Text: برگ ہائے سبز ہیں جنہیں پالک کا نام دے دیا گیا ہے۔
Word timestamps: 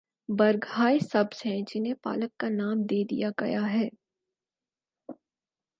برگ 0.29 0.65
ہائے 0.77 0.99
سبز 0.99 1.45
ہیں 1.45 1.61
جنہیں 1.67 1.93
پالک 2.03 2.37
کا 2.37 2.49
نام 2.49 2.81
دے 2.81 3.03
دیا 3.03 3.29
گیا 3.41 3.73
ہے۔ 3.73 3.87